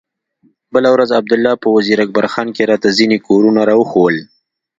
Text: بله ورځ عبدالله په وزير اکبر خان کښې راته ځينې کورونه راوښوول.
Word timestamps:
بله 0.73 0.89
ورځ 0.95 1.09
عبدالله 1.19 1.53
په 1.63 1.67
وزير 1.75 1.97
اکبر 2.05 2.25
خان 2.33 2.47
کښې 2.55 2.65
راته 2.71 2.89
ځينې 2.97 3.17
کورونه 3.27 3.61
راوښوول. 3.69 4.17